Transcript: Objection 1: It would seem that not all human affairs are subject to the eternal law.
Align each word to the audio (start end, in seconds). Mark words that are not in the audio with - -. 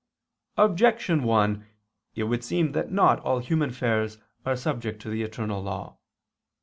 Objection 0.57 1.21
1: 1.21 1.63
It 2.15 2.23
would 2.23 2.43
seem 2.43 2.71
that 2.71 2.91
not 2.91 3.19
all 3.19 3.37
human 3.37 3.69
affairs 3.69 4.17
are 4.47 4.55
subject 4.55 4.99
to 4.99 5.09
the 5.11 5.21
eternal 5.21 5.61
law. 5.61 5.99